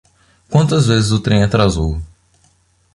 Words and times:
Quantas 0.49 0.87
vezes 0.87 1.11
o 1.11 1.19
trem 1.19 1.43
atrasou? 1.43 2.01